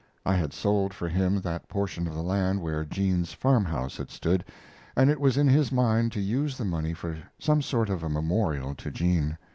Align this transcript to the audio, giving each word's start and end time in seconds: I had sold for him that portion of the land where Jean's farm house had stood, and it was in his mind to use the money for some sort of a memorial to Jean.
I 0.25 0.33
had 0.33 0.51
sold 0.51 0.95
for 0.95 1.07
him 1.07 1.41
that 1.41 1.67
portion 1.69 2.07
of 2.07 2.15
the 2.15 2.23
land 2.23 2.59
where 2.59 2.83
Jean's 2.85 3.33
farm 3.33 3.63
house 3.63 3.97
had 3.97 4.09
stood, 4.09 4.43
and 4.95 5.11
it 5.11 5.21
was 5.21 5.37
in 5.37 5.47
his 5.47 5.71
mind 5.71 6.11
to 6.13 6.19
use 6.19 6.57
the 6.57 6.65
money 6.65 6.95
for 6.95 7.19
some 7.37 7.61
sort 7.61 7.91
of 7.91 8.01
a 8.01 8.09
memorial 8.09 8.73
to 8.73 8.89
Jean. 8.89 9.37